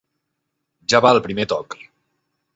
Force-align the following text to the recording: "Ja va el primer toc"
"Ja 0.93 1.03
va 1.07 1.11
el 1.17 1.21
primer 1.29 1.47
toc" 1.53 1.79